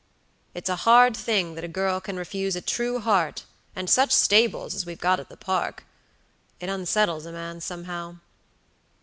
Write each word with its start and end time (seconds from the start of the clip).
It's 0.55 0.67
a 0.67 0.77
hard 0.77 1.15
thing 1.15 1.53
that 1.53 1.63
a 1.63 1.67
girl 1.67 2.01
can 2.01 2.17
refuse 2.17 2.55
a 2.55 2.61
true 2.61 2.99
heart 2.99 3.43
and 3.75 3.87
such 3.87 4.09
stables 4.11 4.73
as 4.73 4.83
we've 4.83 4.99
got 4.99 5.19
at 5.19 5.29
the 5.29 5.37
park. 5.37 5.83
It 6.59 6.69
unsettles 6.69 7.27
a 7.27 7.31
man 7.31 7.61
somehow." 7.61 8.15